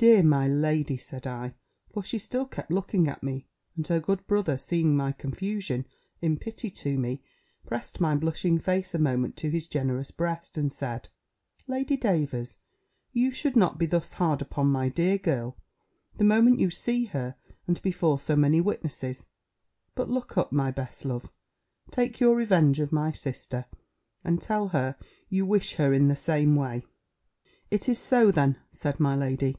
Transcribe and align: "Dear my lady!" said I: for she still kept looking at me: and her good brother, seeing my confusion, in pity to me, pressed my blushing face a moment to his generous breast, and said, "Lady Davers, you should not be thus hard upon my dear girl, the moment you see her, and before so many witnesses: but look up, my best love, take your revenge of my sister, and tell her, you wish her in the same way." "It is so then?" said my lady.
"Dear 0.00 0.22
my 0.22 0.48
lady!" 0.48 0.96
said 0.96 1.26
I: 1.26 1.52
for 1.92 2.02
she 2.02 2.18
still 2.18 2.46
kept 2.46 2.70
looking 2.70 3.06
at 3.06 3.22
me: 3.22 3.46
and 3.76 3.86
her 3.88 4.00
good 4.00 4.26
brother, 4.26 4.56
seeing 4.56 4.96
my 4.96 5.12
confusion, 5.12 5.84
in 6.22 6.38
pity 6.38 6.70
to 6.70 6.96
me, 6.96 7.22
pressed 7.66 8.00
my 8.00 8.14
blushing 8.14 8.58
face 8.58 8.94
a 8.94 8.98
moment 8.98 9.36
to 9.36 9.50
his 9.50 9.66
generous 9.66 10.10
breast, 10.10 10.56
and 10.56 10.72
said, 10.72 11.10
"Lady 11.66 11.98
Davers, 11.98 12.56
you 13.12 13.30
should 13.30 13.56
not 13.56 13.76
be 13.76 13.84
thus 13.84 14.14
hard 14.14 14.40
upon 14.40 14.68
my 14.68 14.88
dear 14.88 15.18
girl, 15.18 15.58
the 16.16 16.24
moment 16.24 16.58
you 16.60 16.70
see 16.70 17.04
her, 17.04 17.34
and 17.66 17.82
before 17.82 18.18
so 18.18 18.34
many 18.34 18.58
witnesses: 18.58 19.26
but 19.94 20.08
look 20.08 20.38
up, 20.38 20.50
my 20.50 20.70
best 20.70 21.04
love, 21.04 21.30
take 21.90 22.18
your 22.20 22.34
revenge 22.36 22.80
of 22.80 22.90
my 22.90 23.12
sister, 23.12 23.66
and 24.24 24.40
tell 24.40 24.68
her, 24.68 24.96
you 25.28 25.44
wish 25.44 25.74
her 25.74 25.92
in 25.92 26.08
the 26.08 26.16
same 26.16 26.56
way." 26.56 26.86
"It 27.70 27.86
is 27.86 27.98
so 27.98 28.30
then?" 28.30 28.58
said 28.72 28.98
my 28.98 29.14
lady. 29.14 29.58